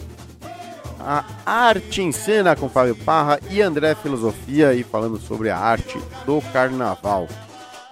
A 0.99 1.25
Arte 1.43 2.03
em 2.03 2.11
Cena 2.11 2.55
com 2.55 2.69
Fábio 2.69 2.95
Parra 2.95 3.39
e 3.49 3.63
André 3.63 3.95
Filosofia, 3.95 4.75
e 4.75 4.83
falando 4.83 5.19
sobre 5.19 5.49
a 5.49 5.57
arte 5.57 5.97
do 6.23 6.39
carnaval. 6.53 7.27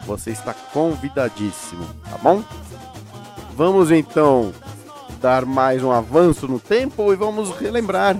Você 0.05 0.29
está 0.29 0.53
convidadíssimo, 0.53 1.83
tá 2.07 2.19
bom? 2.21 2.43
Vamos 3.55 3.89
então 3.89 4.53
dar 5.19 5.47
mais 5.47 5.83
um 5.83 5.91
avanço 5.91 6.47
no 6.47 6.59
tempo 6.59 7.11
e 7.11 7.15
vamos 7.15 7.49
relembrar 7.57 8.15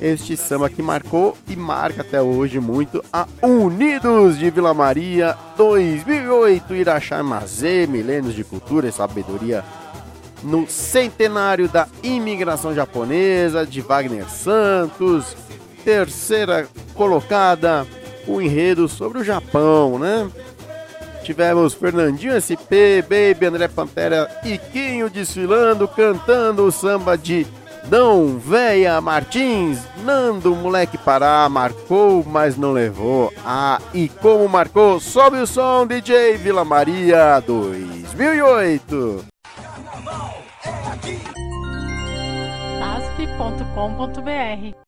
este 0.00 0.36
samba 0.36 0.68
que 0.68 0.82
marcou 0.82 1.36
e 1.48 1.56
marca 1.56 2.02
até 2.02 2.20
hoje 2.20 2.58
muito 2.58 3.02
a 3.12 3.26
Unidos 3.42 4.38
de 4.38 4.50
Vila 4.50 4.74
Maria 4.74 5.36
2008 5.56 6.74
Iraxá 6.74 7.22
Mazê, 7.22 7.86
milênios 7.86 8.34
de 8.34 8.44
cultura 8.44 8.88
e 8.88 8.92
sabedoria 8.92 9.64
no 10.42 10.68
centenário 10.68 11.68
da 11.68 11.88
imigração 12.02 12.74
japonesa 12.74 13.66
de 13.66 13.80
Wagner 13.80 14.28
Santos, 14.28 15.36
terceira 15.84 16.68
colocada, 16.94 17.86
o 18.26 18.40
enredo 18.40 18.88
sobre 18.88 19.18
o 19.18 19.24
Japão, 19.24 19.98
né? 19.98 20.30
Tivemos 21.22 21.72
Fernandinho 21.72 22.36
SP, 22.36 23.00
Baby, 23.00 23.46
André 23.46 23.66
Pantera 23.66 24.28
e 24.44 24.58
Quinho 24.58 25.08
desfilando, 25.08 25.88
cantando 25.88 26.64
o 26.64 26.70
samba 26.70 27.16
de 27.16 27.46
Dão 27.88 28.38
Véia 28.38 29.00
Martins. 29.00 29.80
Nando, 30.04 30.54
moleque 30.54 30.98
Pará, 30.98 31.48
marcou, 31.48 32.24
mas 32.26 32.56
não 32.56 32.72
levou. 32.72 33.32
Ah, 33.44 33.80
e 33.92 34.08
como 34.08 34.48
marcou, 34.48 35.00
sobe 35.00 35.38
o 35.38 35.46
som 35.46 35.86
DJ 35.86 36.36
Vila 36.36 36.64
Maria 36.64 37.40
2008. 37.40 39.24
asp.com.br 42.82 44.83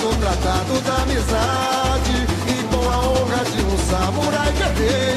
do 0.00 0.16
tratado 0.20 0.80
da 0.82 1.02
amizade 1.02 2.26
e 2.46 2.62
com 2.74 2.88
a 2.88 2.98
honra 2.98 3.44
de 3.44 3.60
um 3.62 3.78
samurai 3.90 4.52
guerreiro 4.52 5.07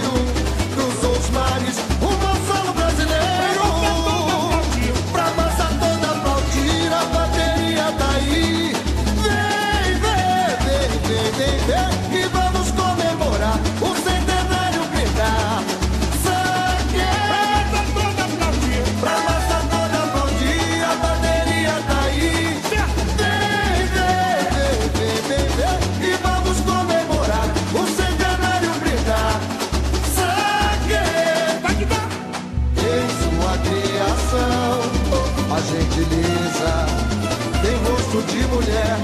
rosto 38.11 38.21
de 38.33 38.45
mulher, 38.47 38.97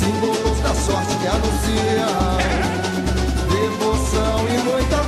símbolos 0.00 0.58
da 0.60 0.74
sorte 0.74 1.16
que 1.16 1.26
anunciam 1.28 2.38
devoção 3.48 4.48
e 4.48 4.58
muita 4.64 5.01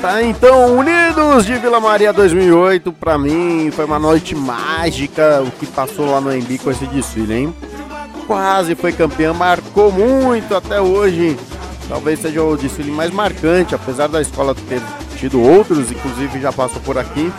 Tá 0.00 0.22
então, 0.22 0.78
Unidos 0.78 1.44
de 1.44 1.58
Vila 1.58 1.80
Maria 1.80 2.12
2008, 2.12 2.92
pra 2.92 3.18
mim 3.18 3.68
foi 3.72 3.84
uma 3.84 3.98
noite 3.98 4.32
mágica 4.32 5.42
o 5.44 5.50
que 5.50 5.66
passou 5.66 6.06
lá 6.06 6.20
no 6.20 6.32
Embi 6.32 6.56
com 6.56 6.70
esse 6.70 6.86
desfile, 6.86 7.34
hein? 7.34 7.54
Quase 8.24 8.76
foi 8.76 8.92
campeã, 8.92 9.32
marcou 9.32 9.90
muito 9.90 10.54
até 10.54 10.80
hoje. 10.80 11.36
Talvez 11.88 12.20
seja 12.20 12.44
o 12.44 12.56
desfile 12.56 12.92
mais 12.92 13.10
marcante, 13.10 13.74
apesar 13.74 14.06
da 14.06 14.20
escola 14.20 14.54
ter 14.54 14.80
tido 15.16 15.42
outros, 15.42 15.90
inclusive 15.90 16.40
já 16.40 16.52
passou 16.52 16.80
por 16.82 16.96
aqui. 16.96 17.32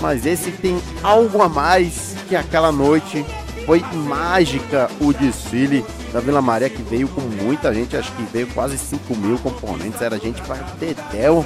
Mas 0.00 0.24
esse 0.24 0.50
tem 0.50 0.80
algo 1.02 1.42
a 1.42 1.50
mais 1.50 2.16
que 2.28 2.34
aquela 2.34 2.72
noite. 2.72 3.26
Foi 3.66 3.84
mágica 3.92 4.88
o 5.00 5.12
desfile 5.12 5.84
da 6.12 6.20
Vila 6.20 6.40
Maria, 6.40 6.70
que 6.70 6.80
veio 6.82 7.08
com 7.08 7.20
muita 7.20 7.74
gente, 7.74 7.96
acho 7.96 8.12
que 8.12 8.22
veio 8.32 8.46
quase 8.54 8.78
5 8.78 9.16
mil 9.16 9.36
componentes, 9.38 10.00
era 10.00 10.16
gente 10.20 10.40
para 10.42 10.58
dedéu 10.78 11.44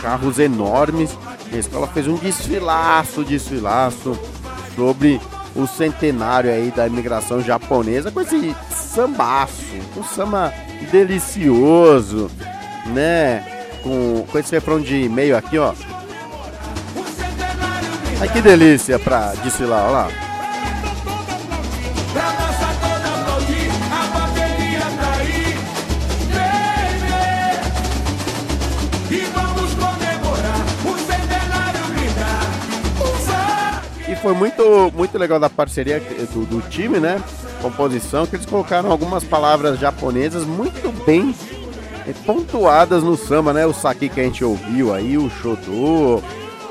carros 0.00 0.38
enormes 0.38 1.16
A 1.52 1.56
escola 1.56 1.86
fez 1.86 2.06
um 2.06 2.16
desfilaço, 2.16 3.24
desfilaço 3.24 4.18
sobre 4.74 5.20
o 5.54 5.66
centenário 5.66 6.50
aí 6.50 6.70
da 6.70 6.86
imigração 6.86 7.42
japonesa 7.42 8.10
com 8.10 8.20
esse 8.20 8.54
sambaço, 8.70 9.64
um 9.96 10.04
samba 10.04 10.52
delicioso, 10.90 12.30
né? 12.86 13.44
Com, 13.82 14.24
com 14.30 14.38
esse 14.38 14.52
refrão 14.52 14.80
de 14.80 15.08
meio 15.08 15.36
aqui, 15.36 15.58
ó. 15.58 15.74
Ai 18.20 18.28
que 18.28 18.40
delícia 18.40 18.98
pra 18.98 19.32
desfilar, 19.42 19.84
olha 19.84 19.92
lá. 19.92 20.27
Foi 34.18 34.34
muito, 34.34 34.92
muito 34.94 35.16
legal 35.16 35.38
da 35.38 35.48
parceria 35.48 36.00
do, 36.00 36.44
do 36.44 36.68
time, 36.68 36.98
né? 36.98 37.22
Composição, 37.62 38.26
que 38.26 38.36
eles 38.36 38.46
colocaram 38.46 38.90
algumas 38.90 39.24
palavras 39.24 39.78
japonesas 39.78 40.44
muito 40.44 40.92
bem 41.04 41.34
eh, 42.06 42.14
pontuadas 42.26 43.02
no 43.02 43.16
samba, 43.16 43.52
né? 43.52 43.66
O 43.66 43.72
saki 43.72 44.08
que 44.08 44.20
a 44.20 44.24
gente 44.24 44.44
ouviu 44.44 44.92
aí, 44.92 45.16
o 45.16 45.30
shodô. 45.30 46.22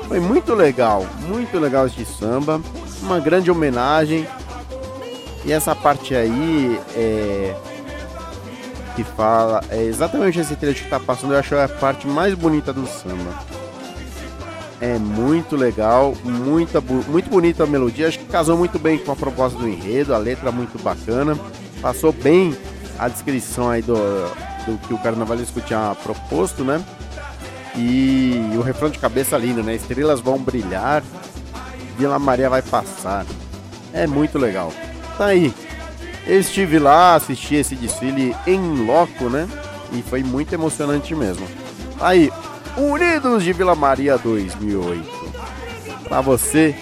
Foi 0.06 0.20
muito 0.20 0.54
legal, 0.54 1.06
muito 1.26 1.58
legal 1.58 1.86
este 1.86 2.04
samba. 2.04 2.60
Uma 3.02 3.20
grande 3.20 3.50
homenagem. 3.50 4.26
E 5.44 5.52
essa 5.52 5.74
parte 5.74 6.14
aí 6.14 6.80
é. 6.94 7.54
Que 8.96 9.04
fala. 9.04 9.62
É 9.70 9.82
exatamente 9.82 10.40
esse 10.40 10.56
trecho 10.56 10.84
que 10.84 10.90
tá 10.90 10.98
passando, 10.98 11.34
eu 11.34 11.38
acho 11.38 11.54
a 11.56 11.68
parte 11.68 12.06
mais 12.06 12.34
bonita 12.34 12.72
do 12.72 12.86
samba. 12.86 13.57
É 14.80 14.96
muito 14.98 15.56
legal, 15.56 16.14
muita, 16.22 16.80
muito 16.80 17.28
bonita 17.28 17.64
a 17.64 17.66
melodia. 17.66 18.06
Acho 18.06 18.18
que 18.18 18.26
casou 18.26 18.56
muito 18.56 18.78
bem 18.78 18.98
com 18.98 19.10
a 19.10 19.16
proposta 19.16 19.58
do 19.58 19.68
enredo, 19.68 20.14
a 20.14 20.18
letra 20.18 20.52
muito 20.52 20.80
bacana. 20.82 21.36
Passou 21.80 22.12
bem 22.12 22.56
a 22.98 23.08
descrição 23.08 23.70
aí 23.70 23.82
do, 23.82 23.94
do 24.66 24.78
que 24.86 24.94
o 24.94 24.98
carnavalesco 24.98 25.60
tinha 25.60 25.96
proposto, 26.02 26.62
né? 26.62 26.84
E 27.76 28.50
o 28.56 28.60
refrão 28.60 28.88
de 28.88 28.98
cabeça 28.98 29.36
lindo, 29.36 29.62
né? 29.62 29.74
Estrelas 29.74 30.20
vão 30.20 30.38
brilhar, 30.38 31.02
Vila 31.96 32.18
Maria 32.18 32.48
vai 32.48 32.62
passar. 32.62 33.26
É 33.92 34.06
muito 34.06 34.38
legal. 34.38 34.72
Tá 35.16 35.26
aí. 35.26 35.52
Eu 36.26 36.40
estive 36.40 36.78
lá, 36.78 37.14
assisti 37.14 37.54
esse 37.56 37.74
desfile 37.74 38.36
em 38.46 38.84
loco, 38.86 39.28
né? 39.28 39.48
E 39.92 40.02
foi 40.02 40.22
muito 40.22 40.52
emocionante 40.52 41.14
mesmo. 41.14 41.46
Tá 41.98 42.08
aí, 42.08 42.30
Unidos 42.78 43.42
de 43.42 43.52
Vila 43.52 43.74
Maria 43.74 44.16
2008. 44.16 45.08
Pra 46.04 46.20
você 46.20 46.74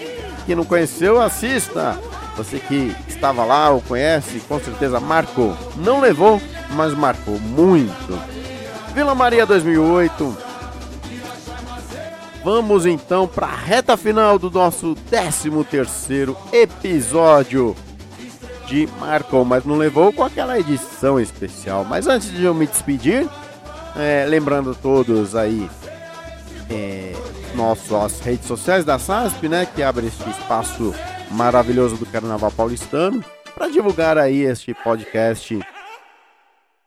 que 0.45 0.55
não 0.55 0.63
conheceu, 0.63 1.19
assista. 1.19 1.99
Você 2.37 2.59
que 2.59 2.95
estava 3.07 3.43
lá 3.43 3.71
ou 3.71 3.81
conhece, 3.81 4.39
com 4.47 4.59
certeza 4.59 4.99
marcou. 4.99 5.57
Não 5.75 5.99
levou, 5.99 6.39
mas 6.71 6.93
marcou 6.93 7.39
muito. 7.39 8.19
Vila 8.93 9.15
Maria 9.15 9.45
2008. 9.45 10.37
Vamos 12.43 12.85
então 12.85 13.27
para 13.27 13.47
a 13.47 13.55
reta 13.55 13.97
final 13.97 14.37
do 14.37 14.51
nosso 14.51 14.95
13 15.09 15.49
terceiro 15.65 16.37
episódio 16.53 17.75
de 18.67 18.87
Marcou, 18.99 19.43
mas 19.43 19.65
não 19.65 19.77
levou 19.77 20.13
com 20.13 20.23
aquela 20.23 20.59
edição 20.59 21.19
especial. 21.19 21.83
Mas 21.83 22.07
antes 22.07 22.31
de 22.31 22.43
eu 22.43 22.53
me 22.53 22.67
despedir, 22.67 23.27
é, 23.95 24.25
lembrando 24.27 24.75
todos 24.75 25.35
aí 25.35 25.69
é, 26.69 27.13
redes 28.23 28.47
sociais 28.47 28.85
da 28.85 28.99
SASP, 28.99 29.47
né, 29.47 29.65
que 29.65 29.81
abre 29.81 30.07
este 30.07 30.29
espaço 30.29 30.93
maravilhoso 31.31 31.97
do 31.97 32.05
Carnaval 32.05 32.51
Paulistano 32.51 33.23
para 33.53 33.69
divulgar 33.69 34.17
aí 34.17 34.41
este 34.41 34.73
podcast 34.73 35.59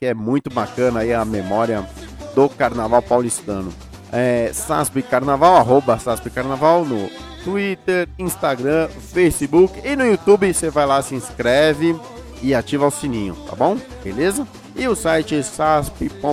que 0.01 0.07
é 0.07 0.14
muito 0.14 0.49
bacana 0.49 1.01
aí 1.01 1.12
a 1.12 1.27
memória 1.27 1.87
do 2.35 2.49
Carnaval 2.49 3.03
Paulistano. 3.03 3.71
É, 4.11 4.51
SASP 4.53 5.03
Carnaval, 5.03 5.57
arroba 5.57 5.99
SASP 5.99 6.31
Carnaval 6.31 6.87
no 6.87 7.11
Twitter, 7.45 8.09
Instagram, 8.19 8.88
Facebook 8.88 9.79
e 9.85 9.95
no 9.95 10.07
YouTube 10.07 10.53
você 10.53 10.71
vai 10.71 10.87
lá, 10.87 11.03
se 11.03 11.14
inscreve 11.14 11.95
e 12.43 12.55
ativa 12.55 12.87
o 12.87 12.90
sininho, 12.90 13.37
tá 13.47 13.55
bom? 13.55 13.77
Beleza? 14.03 14.49
E 14.75 14.88
o 14.88 14.95
site 14.95 15.43
sasp.com.br. 15.43 16.31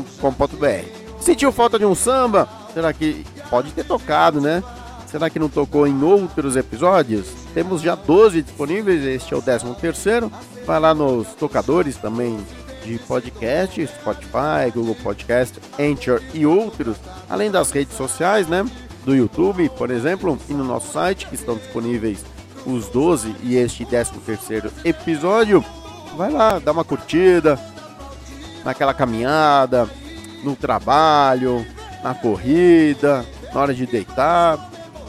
Sentiu 1.19 1.51
falta 1.51 1.77
de 1.77 1.85
um 1.85 1.93
samba? 1.93 2.47
Será 2.73 2.93
que 2.93 3.25
pode 3.49 3.71
ter 3.71 3.83
tocado, 3.83 4.39
né? 4.39 4.63
Será 5.07 5.29
que 5.29 5.39
não 5.39 5.47
tocou 5.47 5.87
em 5.87 6.03
outros 6.03 6.55
episódios? 6.55 7.27
Temos 7.53 7.81
já 7.81 7.95
12 7.95 8.41
disponíveis, 8.41 9.03
este 9.05 9.33
é 9.33 9.37
o 9.37 9.41
13 9.41 9.73
terceiro. 9.75 10.31
Vai 10.65 10.79
lá 10.79 10.93
nos 10.93 11.29
tocadores 11.29 11.95
também 11.95 12.37
de 12.83 12.99
podcast, 12.99 13.87
Spotify, 13.87 14.69
Google 14.73 14.95
Podcast, 14.95 15.59
Anchor 15.79 16.21
e 16.33 16.45
outros, 16.45 16.97
além 17.29 17.49
das 17.49 17.71
redes 17.71 17.95
sociais, 17.95 18.47
né? 18.47 18.65
Do 19.05 19.15
YouTube, 19.15 19.69
por 19.69 19.89
exemplo, 19.89 20.37
e 20.49 20.53
no 20.53 20.65
nosso 20.65 20.91
site, 20.91 21.25
que 21.27 21.35
estão 21.35 21.55
disponíveis 21.55 22.23
os 22.65 22.89
12 22.89 23.33
e 23.43 23.55
este 23.55 23.85
13 23.85 24.11
terceiro 24.25 24.71
episódio. 24.83 25.63
Vai 26.17 26.31
lá, 26.31 26.59
dá 26.59 26.73
uma 26.73 26.83
curtida, 26.83 27.57
naquela 28.65 28.93
caminhada, 28.93 29.89
no 30.43 30.55
trabalho, 30.55 31.65
na 32.03 32.13
corrida, 32.13 33.25
na 33.53 33.61
hora 33.61 33.73
de 33.73 33.85
deitar. 33.85 34.57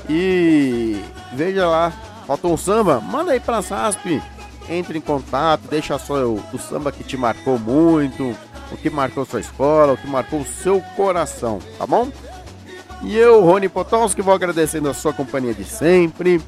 E 0.09 1.01
veja 1.33 1.67
lá, 1.67 1.93
falta 2.27 2.49
um 2.49 2.57
samba? 2.57 3.01
Manda 3.01 3.33
aí 3.33 3.41
pra 3.41 3.63
SASP. 3.63 4.23
Entre 4.69 4.99
em 4.99 5.01
contato, 5.01 5.63
deixa 5.71 5.99
só 5.99 6.27
o, 6.27 6.43
o 6.53 6.59
samba 6.59 6.93
que 6.93 7.03
te 7.03 7.17
marcou 7.17 7.59
muito, 7.59 8.37
o 8.71 8.77
que 8.77 8.91
marcou 8.91 9.25
sua 9.25 9.41
escola, 9.41 9.95
o 9.95 9.97
que 9.97 10.07
marcou 10.07 10.41
o 10.41 10.47
seu 10.47 10.81
coração, 10.95 11.59
tá 11.79 11.87
bom? 11.87 12.11
E 13.03 13.17
eu, 13.17 13.43
Rony 13.43 13.69
Potowski, 13.69 14.21
vou 14.21 14.35
agradecendo 14.35 14.91
a 14.91 14.95
sua 14.95 15.13
companhia 15.13 15.55
de 15.55 15.65
sempre. 15.65 16.41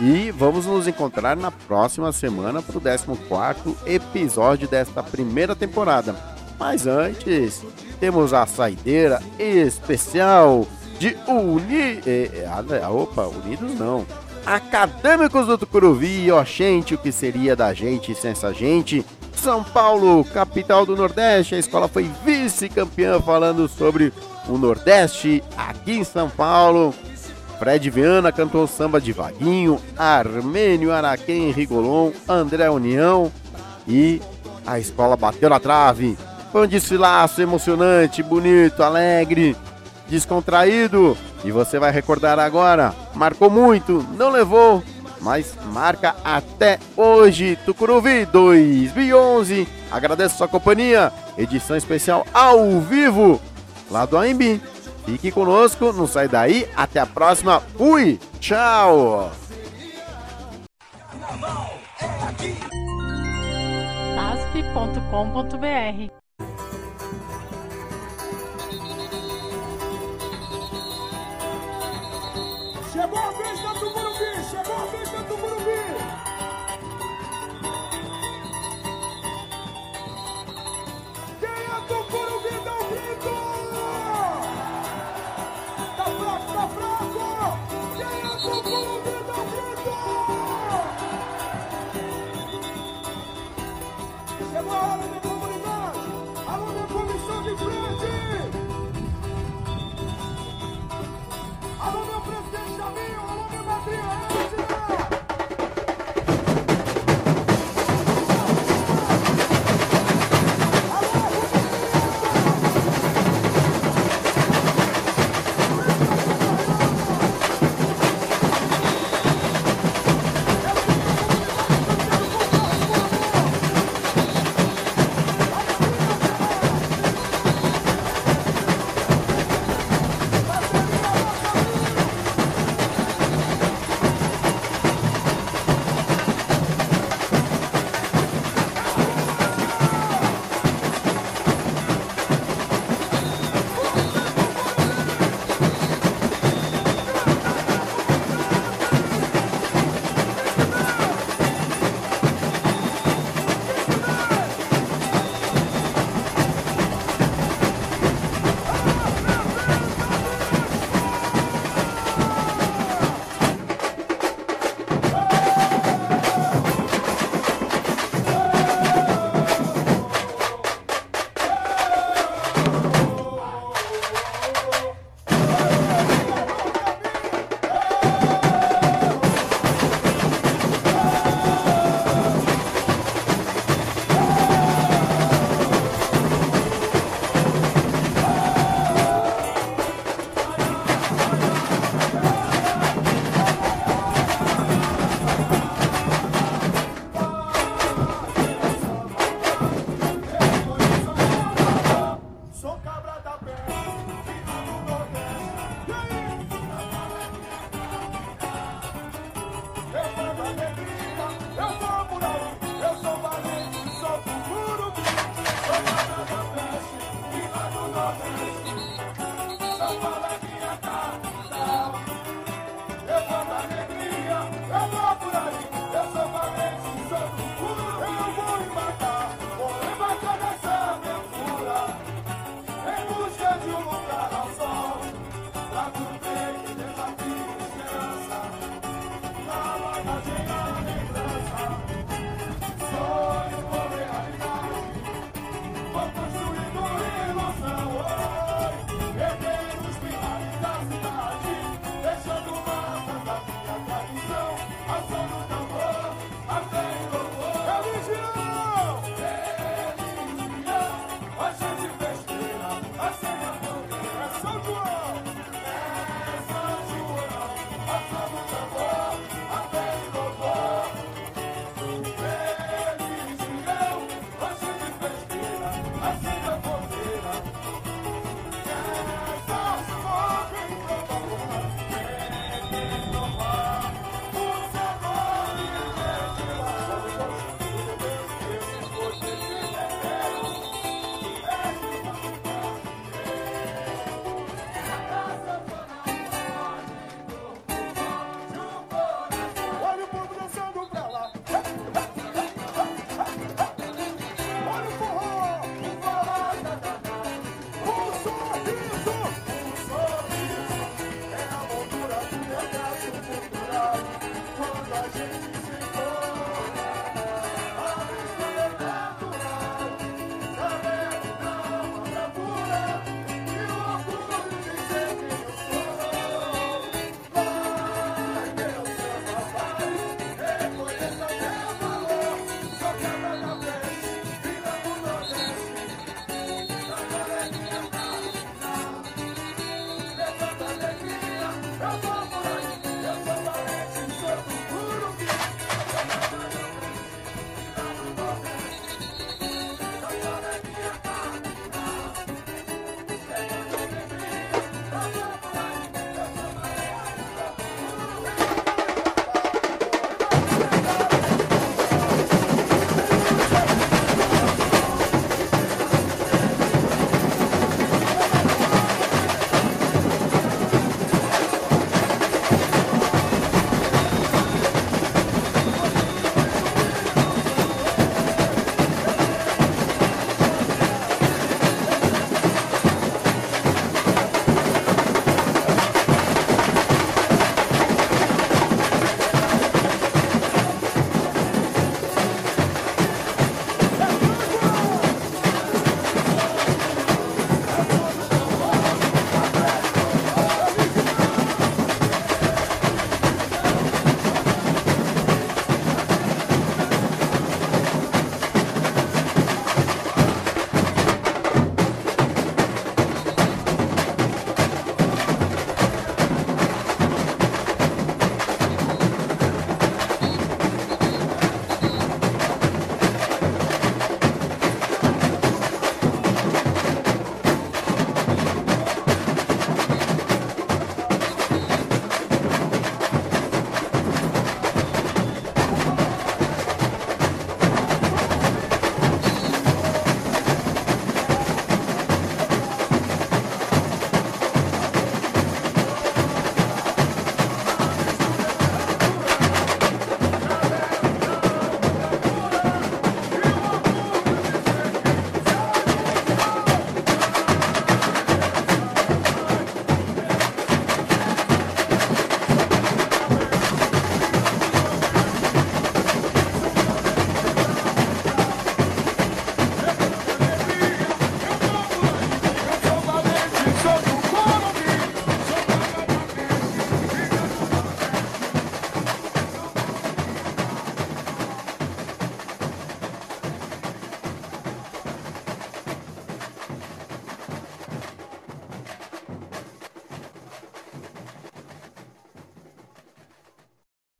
E 0.00 0.30
vamos 0.30 0.66
nos 0.66 0.88
encontrar 0.88 1.36
na 1.36 1.50
próxima 1.50 2.10
semana 2.12 2.62
para 2.62 2.76
o 2.76 2.80
14 2.80 3.76
episódio 3.86 4.66
desta 4.66 5.02
primeira 5.02 5.54
temporada. 5.54 6.16
Mas 6.58 6.86
antes, 6.86 7.62
temos 8.00 8.32
a 8.32 8.46
saideira 8.46 9.20
especial 9.38 10.66
de 11.02 11.16
Uni... 11.26 12.00
eh, 12.06 12.46
ah, 12.48 12.90
opa, 12.90 13.26
Unidos 13.26 13.74
não. 13.76 14.06
Acadêmicos 14.46 15.48
do 15.48 15.58
Tucuruvi, 15.58 16.30
ó 16.30 16.44
gente, 16.44 16.94
o 16.94 16.98
que 16.98 17.10
seria 17.10 17.56
da 17.56 17.74
gente 17.74 18.14
sem 18.14 18.30
essa 18.30 18.54
gente? 18.54 19.04
São 19.34 19.64
Paulo, 19.64 20.24
capital 20.24 20.86
do 20.86 20.94
Nordeste, 20.94 21.56
a 21.56 21.58
escola 21.58 21.88
foi 21.88 22.08
vice-campeã 22.24 23.20
falando 23.20 23.66
sobre 23.66 24.12
o 24.48 24.56
Nordeste 24.56 25.42
aqui 25.56 25.94
em 25.94 26.04
São 26.04 26.30
Paulo. 26.30 26.94
Fred 27.58 27.90
Viana 27.90 28.30
cantou 28.30 28.68
samba 28.68 29.00
de 29.00 29.12
Vaguinho, 29.12 29.80
Armênio 29.98 30.92
Araquém 30.92 31.50
Rigolon, 31.50 32.12
André 32.28 32.70
União 32.70 33.32
e 33.88 34.22
a 34.64 34.78
escola 34.78 35.16
bateu 35.16 35.50
na 35.50 35.58
trave. 35.58 36.16
Foi 36.52 36.64
um 36.64 36.68
desfilaço 36.68 37.42
emocionante, 37.42 38.22
bonito, 38.22 38.84
alegre, 38.84 39.56
descontraído. 40.12 41.16
E 41.42 41.50
você 41.50 41.78
vai 41.78 41.90
recordar 41.90 42.38
agora. 42.38 42.94
Marcou 43.14 43.48
muito, 43.50 44.06
não 44.12 44.30
levou, 44.30 44.82
mas 45.20 45.56
marca 45.72 46.14
até 46.22 46.78
hoje. 46.96 47.58
Tucuruvi 47.64 48.26
2011. 48.26 49.66
Agradeço 49.90 50.36
sua 50.36 50.46
companhia. 50.46 51.10
Edição 51.36 51.76
especial 51.76 52.26
ao 52.32 52.78
vivo 52.80 53.40
lá 53.90 54.04
do 54.04 54.18
AMB. 54.18 54.60
Fique 55.06 55.32
conosco, 55.32 55.92
não 55.92 56.06
sai 56.06 56.28
daí. 56.28 56.68
Até 56.76 57.00
a 57.00 57.06
próxima. 57.06 57.60
Fui, 57.76 58.20
tchau. 58.38 59.32
asp.com.br 64.30 66.21
Chegou 72.92 73.16
a! 73.16 73.51